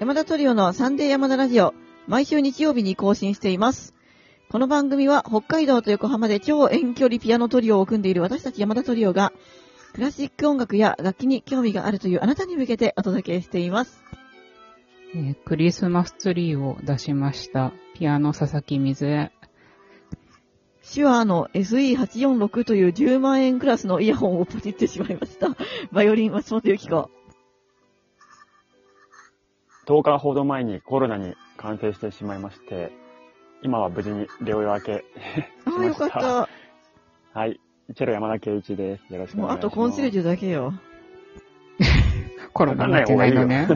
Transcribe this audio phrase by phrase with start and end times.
[0.00, 1.74] 山田トリオのサンデー山田ラジオ、
[2.06, 3.94] 毎週日曜日に更新しています。
[4.50, 9.30] この番組は北海道と横浜で超遠距離ピアノトリオを組んでいる私たち山田トリオが、
[9.92, 14.02] クラシック音楽や楽器に興味があるというあなたに向けてお届けしています。
[15.14, 17.74] えークリスマスツリーを出しました。
[17.94, 19.30] ピアノ佐々木水江。
[20.94, 25.48] 手話の SE846 という10万円クラスのイヤホンをポチってしまいました。
[25.92, 27.10] バイオリン松本由紀子。
[29.86, 32.92] 10日ほど前にコロナに感染してしまいまして、
[33.62, 35.04] 今は無事に療養明け
[35.66, 36.48] ああ、よかった。
[37.38, 37.60] はい。
[37.94, 39.12] チェロ山田圭一です。
[39.12, 39.74] よろしくおもうあ願いします。
[39.74, 40.72] とコンシェルジュだけよ。
[42.52, 43.68] コロナになってないのね。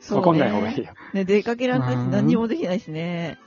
[0.00, 0.84] そうわかんない方がいい ね。
[0.84, 0.94] よ。
[1.14, 3.38] ね、出かけられないしうん何にもできないしね。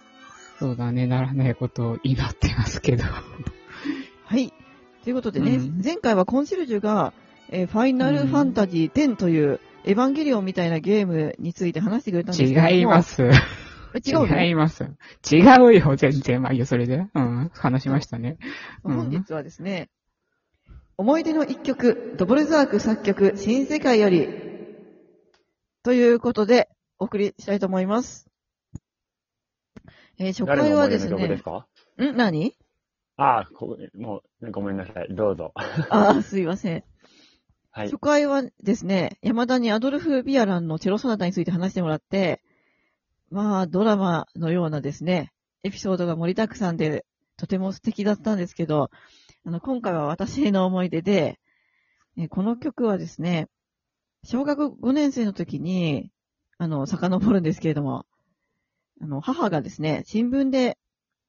[0.59, 3.03] そうだね、ならないことを祈ってますけど。
[4.25, 4.53] はい。
[5.03, 7.13] ということでね、うん前回はコンシェルジュが、
[7.49, 12.69] えーファイナルファンタジー10という、エヴァンゲリオンみたいなゲームについて話してくれたんですけども。
[12.69, 13.03] 違いま。
[13.03, 13.21] す。
[13.23, 13.31] 違う
[14.27, 14.41] の？
[14.43, 14.83] 違います。
[15.31, 16.41] 違うよ、全然。
[16.41, 17.05] まあいいよ、それで。
[17.13, 18.37] うん、話しましたね。
[18.83, 19.89] うん本日はですね、
[20.97, 24.27] 思い出の一曲、ドボルザーク作曲、新世界より、
[25.83, 28.27] ということで、お送りしたいと思います。
[30.17, 31.67] えー初回はですねです、か？
[32.01, 32.15] ん？
[32.15, 32.57] 何？
[33.17, 35.07] ああ、こもう、ごめんなさい。
[35.13, 35.53] どうぞ。
[35.89, 36.83] ああ、すいません。
[37.75, 37.97] はい初。
[37.97, 42.41] 回はですね、山田にアドルフ・ビアランのチェロソナタについて話してもらって、
[43.29, 48.91] まあ、ドラマのようなですね、エピソードが盛りだくさんで、とても素敵だったんですけど、
[49.45, 51.37] あの、今回は私の思い出で、
[52.29, 53.49] この曲はですね、
[54.23, 56.11] 小学5年生の時に、
[56.57, 58.05] あの、遡るんですけれども、
[59.01, 60.77] あの、母がですね、新聞で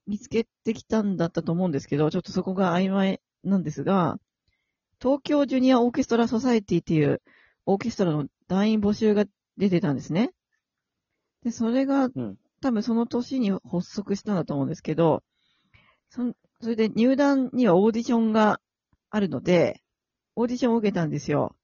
[0.07, 4.21] 見つけてきたんだったと思うんですけど、ちょっとそこが曖昧なんですが、
[5.01, 7.21] 東京ジュニアオーケストラソサエティっていう
[7.67, 9.25] オーケストラの団員募集が
[9.57, 10.33] 出てたんですね。
[11.43, 12.37] で、それがうん。
[12.63, 15.23] 多分その年に発足したんだと思うんですけど、
[16.09, 18.61] そんそれで入団にはオーディションが
[19.11, 19.83] あるので、
[20.35, 21.55] オーディションを受けたんですよ。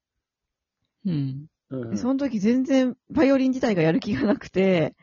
[1.05, 1.47] うん。
[1.69, 4.95] うんでその時全然バイオリン自体がやる気がなくて、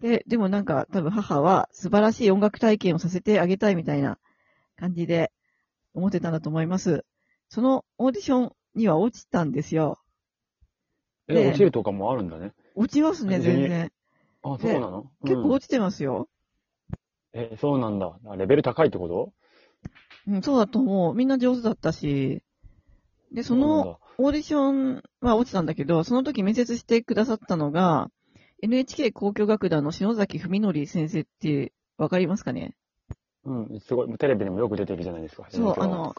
[0.00, 4.18] で、でもなんか多分母は素晴らしい音楽体験をさせてあげたいみたいな
[4.76, 5.30] 感じで
[5.92, 7.04] 思ってたんだと思います。
[7.48, 9.98] そのオーディションには落ちたんですよ。
[11.28, 12.52] え、で落ちるとかもあるんだね。
[12.74, 13.92] 落ちますね、全然。
[14.42, 15.10] あ、そうなの？
[15.22, 16.28] うん結構落ちてますよ。
[17.32, 18.18] え、そうなんだ。
[18.26, 19.32] あレベル高いってこと？
[20.26, 21.14] うん、そうだと思う。
[21.14, 22.42] みんな上手だったし。
[23.32, 28.10] で、その、オーディションは落ちたんだけど、その時面接してくださったのが、
[28.62, 32.74] NHK 交響楽団の篠崎文則先生って、わかりますかね？
[33.44, 34.18] うん、すごい。
[34.18, 35.46] テレビにもよく出てるじゃないですか。
[35.50, 36.14] そうあの、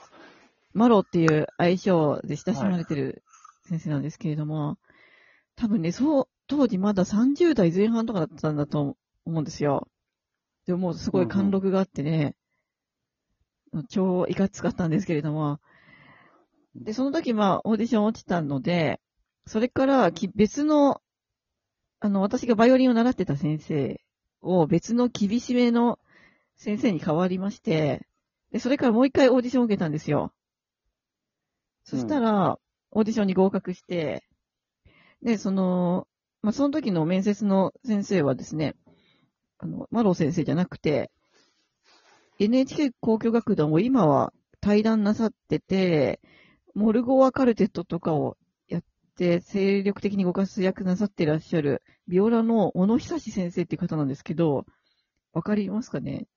[0.73, 3.23] マロっていう愛称で親しまれてる
[3.67, 4.77] 先生なんですけれども、
[5.55, 9.87] 多分ね、そう、当時まだ30代前半とかだったんだと思うんですよ。
[10.65, 12.35] でももうすごい貫禄があってね、
[13.89, 15.59] 超いかつかったんですけれども、
[16.75, 18.99] で、その時まあオーディション落ちたので、
[19.45, 21.01] それから別の、
[21.99, 23.99] あの、私がバイオリンを習ってた先生
[24.41, 25.99] を別の厳しめの
[26.55, 28.07] 先生に変わりまして、
[28.51, 30.33] で、それからもう一回オーディションを受けたんですよ。
[31.83, 32.59] そしたら、
[32.91, 34.23] オーディションに合格して、
[35.21, 36.07] で、その、
[36.41, 38.75] まあ、その時の面接の先生はですね、
[39.57, 41.11] あの、マロー先生じゃなくて、
[42.39, 44.31] NHK 交響楽団を今は
[44.61, 46.21] 対談なさってて、
[46.73, 48.37] モルゴアカルテットとかを
[48.67, 48.83] やっ
[49.17, 54.65] て、精力的にご活躍なさっていらっしゃる、ビオラの小野久志先生っていう方なんですけど、
[55.33, 56.27] わかりますかね？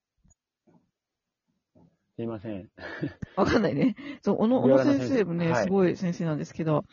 [2.16, 2.68] すいません。
[3.36, 3.96] わかんないね。
[4.22, 6.84] そう、小野、小野先生もね、はいすごい先生なんですけど、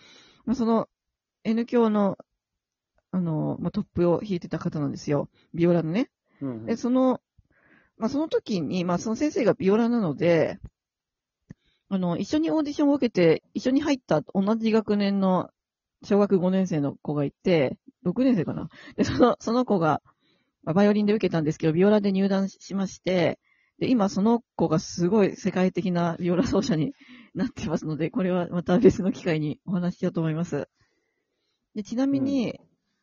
[0.45, 0.87] まあ、その、
[1.43, 2.17] N 教の、
[3.11, 5.29] あの、まあ、トップを弾いてた方なんですよ。
[5.53, 6.09] ビオラのね。
[6.41, 7.21] うんで、その、
[7.97, 10.59] まあ、その時に、まあ、その先生がビオラなので、
[11.89, 15.49] あの、一緒にオーディションを受けて、一緒に入った同じ学年の
[16.03, 18.69] 小学5年生の子がいて、6年生かな。
[18.95, 20.01] で、その、その子が、
[20.63, 23.39] まあバイオリンで受けたんですけど、ビオラで入団しまして、
[23.79, 26.93] で、今その子がすごい世界的なビオラ奏者に
[27.33, 30.67] なってますので、これはまた別の機会にお話ししようと思います。
[31.75, 32.59] で、ちなみに、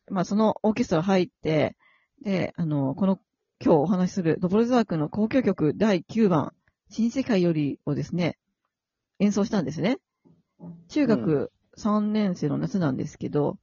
[0.09, 1.75] まあそのオーケストラ入って、
[2.23, 3.19] で、あの、この
[3.59, 6.53] 今日お話しするドボルザークの交響曲第9番、
[6.89, 8.37] 新世界よりをですね、
[9.19, 9.97] 演奏したんですね。
[10.89, 13.57] 中学3年生の夏なんですけど、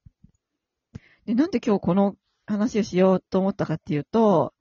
[1.26, 4.52] で、なんで今日この話をしようと思ったかっていうと、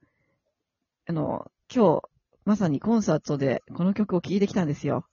[1.07, 2.12] あの、今日、
[2.45, 5.05] まさにコンサートでこの曲を聴いてきたんですよ。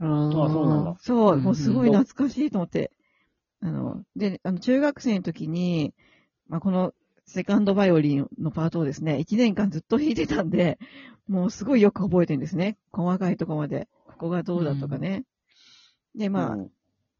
[0.00, 2.90] ああそうなんだそう、うんもうすごい懐かしいと思って。
[3.60, 5.94] あの、で、あの、中学生の時に、
[6.48, 6.92] まあ、この
[7.26, 10.78] セカンドバイオリンのパートをですね、1年間ずっと弾いてたんで、
[11.28, 12.76] もうすごいよく覚えてるんですね。
[12.92, 13.88] 細かいとこまで。
[14.06, 15.24] ここがどうだとかね。
[16.14, 16.70] で、まあ、うん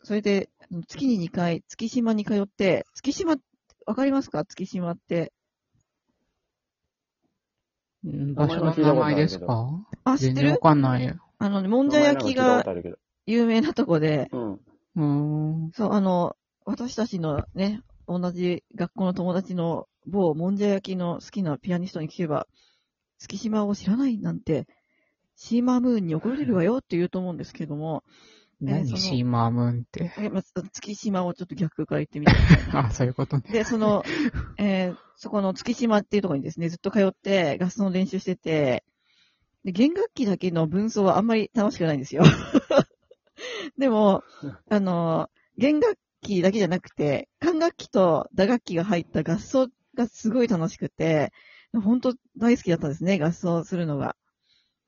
[0.07, 0.51] それで、
[0.87, 3.37] 月に2回、月島に通って、月島、
[3.87, 4.45] わかりますか？
[4.45, 5.33] 月島って。
[8.05, 9.69] うん場所の名前ですか？
[10.05, 10.35] あ、知ってる？
[10.35, 11.05] 全然わかんない。
[11.05, 11.15] よ。
[11.39, 12.65] あのね、もんじゃ焼きが
[13.27, 15.71] 有名なとこで、うん。
[15.73, 22.47] そう、あの、私たちのね、同じ学校の友達の某もんじゃ焼きの好きなピアニストに聞けば、
[23.19, 24.67] 月島を知らないなんて、
[25.37, 28.05] シーマームーンに怒られるわよって言うと思うんですけども、
[28.63, 30.13] えーそシーマームーンって。
[30.19, 32.33] えまあ、月島をちょっと逆から言ってみて。
[32.73, 33.45] あ、そういうことね。
[33.51, 34.03] で、その、
[34.59, 38.85] えーそこの月島っていうところにですね、ずっと通って、合奏の練習してて、
[39.65, 42.25] で、弦楽器だけの分奏はあんまり楽しくないんですよ。
[43.79, 44.23] でも、
[44.69, 51.33] あの、弦楽器だけじゃなくて、管楽器と打楽器が入った合奏がすごい楽しくて、
[51.73, 54.17] 本当大好きだったんですね、合奏するのが。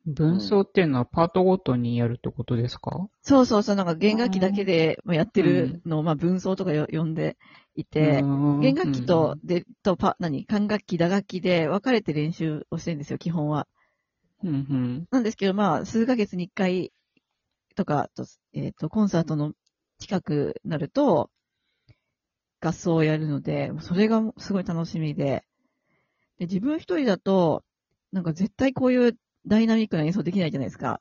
[0.06, 3.08] 文章っていうのはパートごとにやるってことですか？
[3.22, 7.36] そうそうそう、なんか弦楽器だけでまあやってるのを、まあ文奏とかよ呼んで
[7.74, 8.22] いて、
[8.60, 13.66] 弦弦楽器と、で、と、パ、何管楽器、打楽器で分かれて練習をしてるんですよ、基本は。
[14.44, 15.06] うんうん。
[15.10, 16.92] なんですけど、まあ、数ヶ月に一回
[17.74, 18.24] とか、と
[18.54, 19.52] えっ、と、コンサートの
[19.98, 21.30] 近くなると、
[22.60, 25.44] 合奏をやるので、それがすごい楽しみで、
[26.38, 27.62] で、自分一人だと、
[28.12, 31.00] なんか絶対こういうダイナミックな演奏できないじゃないですか。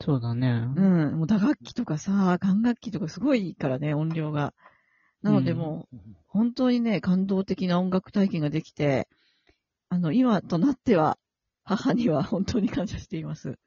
[0.00, 0.48] そうだね。
[0.50, 1.18] うん。
[1.18, 4.52] もう打楽器とかさ、管楽器とかすごいからね、音量が。
[5.22, 5.96] なのでうんもう、
[6.26, 9.08] 本当にね、感動的な音楽体験ができて、
[9.88, 11.18] あの、今となっては、
[11.64, 13.58] 母には本当に感謝しています。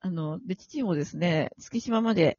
[0.00, 2.38] あの、で、父もですね、月島まで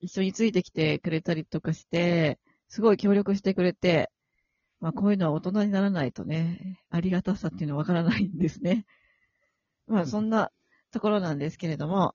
[0.00, 2.38] 一緒についてきてくれたりとかして、
[2.68, 4.10] すごい協力してくれて、
[4.80, 8.86] まあ、こういうのは大人にならないとね、ありがたさっていうのはわからないんですね。
[9.90, 10.50] まあ、そんな
[10.92, 12.14] ところなんですけれども、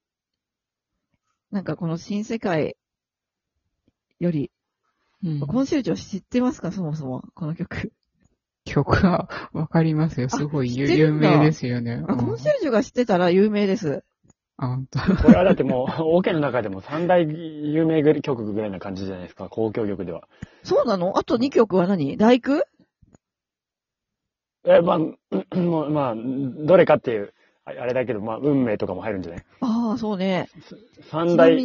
[1.51, 2.77] なんかこの新世界
[4.19, 4.49] より、
[5.23, 6.71] うんコンシェルジュ知ってますか？
[6.71, 7.91] そもそも、この曲。
[8.63, 10.29] 曲はわかりますよ。
[10.29, 12.03] すごい有名ですよね。
[12.07, 14.03] あ、うんコンシェルジュが知ってたら有名です。
[14.57, 14.99] あ、本当。
[14.99, 20.27] これはだってもう、オケの中でも三大有名曲ぐらいな感じじゃないですか、公共曲では。
[20.63, 21.17] そうなの？
[21.17, 22.17] あと2曲は何？
[22.17, 22.63] 大工？
[24.67, 24.99] え、まあ、
[25.59, 27.34] まあ、どれかっていう、
[27.65, 29.45] ああれだけど、まあ、運命とかも入るんじゃない？
[29.61, 30.49] ああ、そうね。
[31.09, 31.57] 三大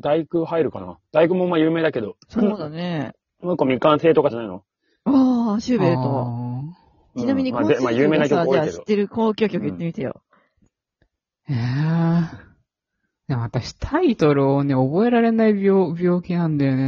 [0.00, 0.98] 大工入るかな？
[1.12, 2.16] 大工もまあ有名だけど。
[2.28, 3.12] そうだね。
[3.42, 4.62] もう一個未完成とかじゃないの？
[5.06, 6.02] ああ、シューベルト。
[7.16, 8.62] あちなみにうんまあ有名な曲じゃ多いけど。
[8.62, 10.20] あ知ってる公共曲言ってみてよ。
[11.48, 12.50] ーええ
[13.28, 16.82] でも私タイトルをね、覚えられない病、病気なんだよあね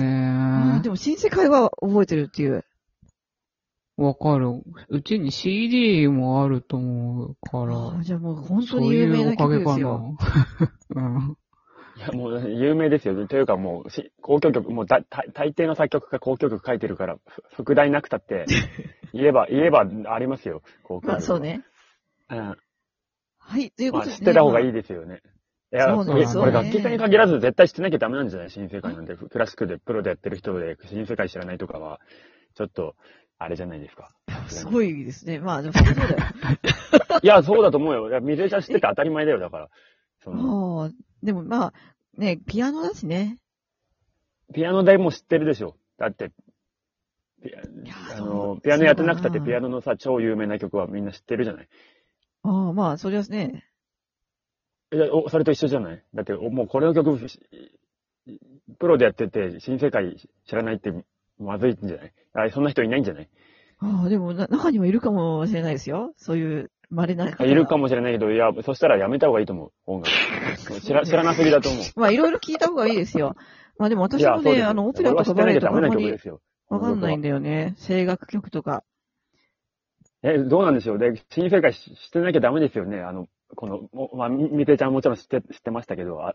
[0.79, 0.91] ーで。
[0.91, 2.65] も新世界は覚えてるっていう。
[3.97, 4.63] わかる。
[4.89, 8.03] うちに CD もあると思うかあらー。
[8.03, 10.17] じゃあもう本当そうに有名ないうおかげか曲ですよ。
[10.91, 11.03] な。
[11.03, 11.37] うん。
[11.97, 13.27] いや、もう有名ですよ。
[13.27, 18.47] というかもう、し公共曲、もうだ大大抵の作曲家公共曲書いてるから、ふ副題なくたって、
[19.13, 21.13] 言えば、言えばありますよ、公共曲。
[21.13, 21.41] まあそう。
[21.41, 21.63] ね。
[22.31, 22.57] うん。
[23.39, 24.19] はい、というこまあとで、ね。
[24.21, 25.21] 知ってた方がいいですよね。
[25.73, 29.17] いや、そうなんですよねこれ楽器家に限らず絶対知ってなきゃダメなんじゃない新世界なんて。
[29.17, 32.01] クラシックでプロでやってる人で新世界知らないとかは、
[32.55, 32.95] ちょっと、
[33.39, 34.11] あれじゃないですか。
[34.49, 35.41] すごいですね。
[35.41, 36.17] まあ、でもそうだよ。
[37.23, 38.09] いや、そうだと思うよ。
[38.09, 39.71] いや、ミレーちゃん知ってて当たり前だよ、だから。
[40.21, 40.91] そのああ、
[41.23, 41.75] でもまあ、
[42.17, 43.39] ね、ピアノだしね。
[44.55, 45.77] ピアノ代も知ってるでしょ。
[45.99, 46.31] だって、
[47.43, 47.59] ピや
[48.11, 51.69] アあそうの、ピアノやってなくたってそうだなピアノのさ、超有名な曲はみんな知ってるじゃない。
[52.43, 53.65] ああ、まあ、それはね。
[54.93, 56.05] えおそれと一緒じゃない？
[56.15, 57.41] だって、おもうこれの曲、し
[58.79, 60.93] プロでやってて、新世界知らないって
[61.39, 62.13] まずいんじゃない？
[62.49, 63.29] あそんな人いないんじゃない？
[63.79, 66.13] ああ、でもな、中にもいるかもしれないですよ。
[66.17, 70.11] そういう、稀な方がいるかもしれないけど、いや、そしたらやめた方がいいと思う、音楽。
[70.83, 71.83] 知ら知らなすぎだと思う。
[71.97, 73.35] まあ、いろいろ聞いた方がいいですよ。
[73.79, 76.13] まあでも私もね、あの、オペラとかバレエとかあんまり。
[76.69, 77.75] わかんないんだよね。
[77.87, 78.85] 声楽曲とか。
[80.23, 83.01] え、どうなんでしょうで、新世界してなきゃダメですよね。
[83.01, 86.33] あの、この、もまあ、みみてちゃんはもちろん知って、知ってましたけど、あ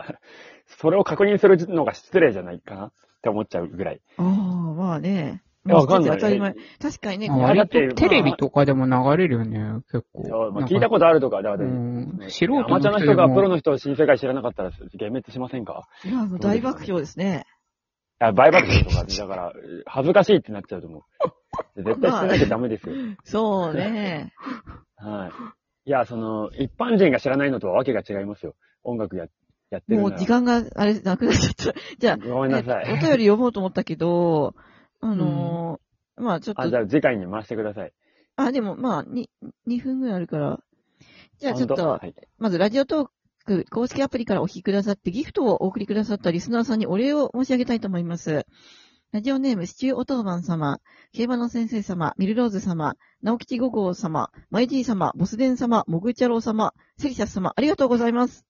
[0.66, 4.02] それを確認するのが失礼じゃないかなって思っちゃうぐらい。
[4.18, 5.42] ああ、まあね。
[5.66, 6.56] いやわかんない当たり前。
[6.82, 10.52] 確かにね、割ってとテレビとかでも流れるよね、結構。
[10.52, 15.90] まあ、聞いたことあるとか、だから、うんね素人アマチュアの人がプロの人を新世界知らなかったら、幻滅しませんか？
[16.06, 17.46] いや、もう大爆笑ですね。
[18.20, 19.54] あ、バイバックとか、だから、
[19.86, 21.02] 恥ずかしいってなっちゃうと思う。
[21.84, 22.96] 絶対知らなきゃダメですよ。
[23.26, 24.34] そうね。
[24.96, 25.32] はい。
[25.88, 28.56] いや、その、一般人が知らないのとはわけが違いますよ。
[28.84, 29.28] 音楽や、
[29.70, 31.80] やってるもう時間が、あれ、なくなっちゃった。
[31.98, 32.86] じゃあ、ごめんなさい。
[32.90, 34.54] えお便り読もうと思ったけど、
[35.00, 37.94] あのーまあちょっとあ、じ、ゃあ次回に回してください。
[38.36, 39.30] あ、でもまあ、に、
[39.68, 40.60] 2分ぐらいあるから。
[41.38, 42.14] じゃあちょっと、はい。
[42.38, 43.10] まずラジオトー
[43.46, 48.46] ク公式アプリからお聞きくださってギフトをお送りくださったリスナーさんにお礼を申し上げたいと思います。
[49.14, 50.82] ラジオネーム、シチューお当番様、
[51.14, 58.46] 競馬の先生様、ミルローズ様、直吉五号様、マイジー様、ボスデン様、モグチャロウ様、セリシャス様、ありがとうございます。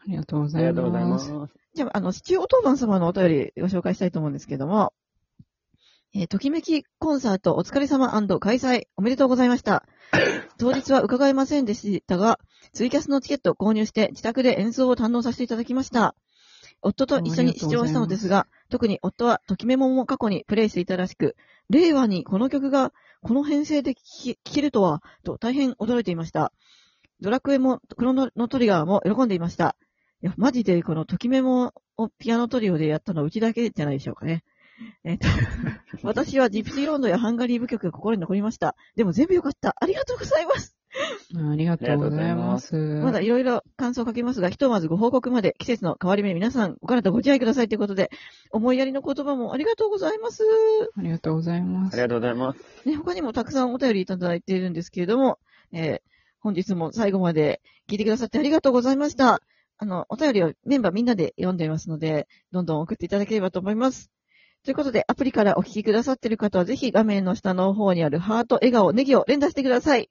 [0.00, 1.32] ありがとうごあざいりがとうございまますす。。
[1.74, 4.92] じゃあ、あの、シチューお当番様のお便りご紹介したいと思うんですけども、
[6.14, 8.08] えーときめきコンサートお疲れ様
[8.40, 9.84] 開催おめでとうございました。
[10.58, 12.38] 当日は伺えませんでしたが、
[12.72, 16.14] ツイキャスのチケットを購入して自宅で演奏を堪能させていただきました。
[16.82, 21.36] 夫と一緒に視聴したのですが、特に夫はときめもも過去にプレイしていたらしく、
[21.68, 26.52] 令和にこの曲がこの編成で聴けるとは、と大変驚いていました。
[27.20, 29.76] ドラクエもクロノトリガーも喜んでいました。
[30.22, 34.42] いや、マジでこのときめもをピアノトリオでやったのはうちだけじゃないでしょうかね。
[35.04, 35.28] えっ、と、
[36.02, 38.74] 私はジプシーロンドやハンガリー舞曲が心に残りました。
[38.96, 39.76] でも全部良かった。
[39.78, 40.79] ありがとうございます。
[41.52, 42.76] ありがとうございます。
[42.76, 48.10] まだいろいろ感想を書きますが、ひとまずご報告まで季節の変わり目に皆さんお体ご自愛くださいということで、
[48.50, 50.42] 思いやりの言葉もありがとうございます。
[50.96, 51.94] ありがとうございます。
[51.94, 52.88] ありがとうございます。
[52.88, 55.38] ね、他にもたくさんお便りいただいているんですけれども、
[55.72, 56.10] えー
[56.42, 59.42] 本日も最後まで聞いてくださってありがとうございました。
[59.76, 64.10] あの、お便りをメンバーみんなで読んでいますので、どんどん送っていただければと思います。
[64.62, 70.08] ということで、アプリからお聞きくださっている方は、ぜひ画面の下の方にあるハート、笑顔、ネギを連打してください。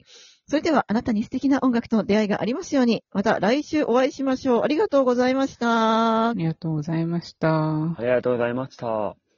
[0.49, 4.63] それでは、あなたに素敵な音楽との出会いがありますように、また来週お会いしましょう。
[4.63, 6.33] ありがとうございましたあ。
[6.33, 7.95] りがとうございましたあ。
[7.99, 9.28] りがとうございました。